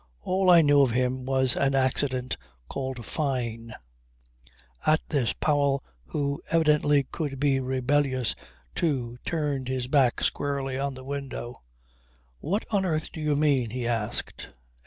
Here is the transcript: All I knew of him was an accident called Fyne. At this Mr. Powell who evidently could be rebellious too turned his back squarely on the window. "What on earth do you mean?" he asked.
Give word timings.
All 0.23 0.49
I 0.49 0.63
knew 0.63 0.81
of 0.81 0.89
him 0.89 1.27
was 1.27 1.55
an 1.55 1.75
accident 1.75 2.35
called 2.67 3.05
Fyne. 3.05 3.75
At 4.83 4.99
this 5.09 5.33
Mr. 5.33 5.39
Powell 5.39 5.83
who 6.07 6.41
evidently 6.49 7.03
could 7.11 7.39
be 7.39 7.59
rebellious 7.59 8.33
too 8.73 9.19
turned 9.25 9.67
his 9.67 9.85
back 9.85 10.23
squarely 10.23 10.75
on 10.75 10.95
the 10.95 11.03
window. 11.05 11.61
"What 12.39 12.65
on 12.71 12.83
earth 12.83 13.11
do 13.11 13.21
you 13.21 13.35
mean?" 13.35 13.69
he 13.69 13.85
asked. 13.87 14.47